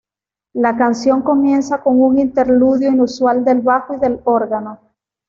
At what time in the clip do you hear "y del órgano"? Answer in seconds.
3.93-4.79